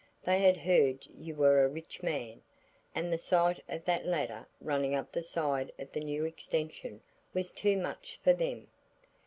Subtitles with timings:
[0.23, 2.41] They had heard you were a rich man,
[2.95, 7.03] and the sight of that ladder running up the side of the new extension
[7.35, 8.65] was too much for them.